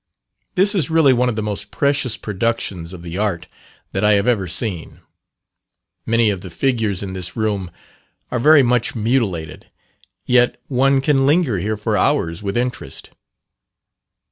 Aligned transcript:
This 0.55 0.73
is 0.73 0.89
really 0.89 1.13
one 1.13 1.29
of 1.29 1.35
the 1.35 1.43
most 1.43 1.69
precious 1.69 2.17
productions 2.17 2.91
of 2.91 3.03
the 3.03 3.19
art 3.19 3.45
that 3.91 4.03
I 4.03 4.13
have 4.13 4.25
ever 4.27 4.47
seen. 4.47 5.01
Many 6.07 6.31
of 6.31 6.41
the 6.41 6.49
figures 6.49 7.03
in 7.03 7.13
this 7.13 7.35
room 7.35 7.69
are 8.31 8.39
very 8.39 8.63
much 8.63 8.95
mutilated, 8.95 9.69
yet 10.25 10.59
one 10.65 11.01
can 11.01 11.27
linger 11.27 11.59
here 11.59 11.77
for 11.77 11.97
hours 11.97 12.41
with 12.41 12.57
interest. 12.57 13.11